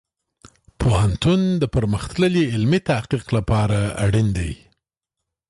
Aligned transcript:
پوهنتون 0.79 1.41
د 1.61 1.63
پرمختللې 1.75 2.43
علمي 2.53 2.79
تحقیق 2.89 3.25
لپاره 3.37 3.79
اړین 4.05 4.27
دی. 4.37 4.51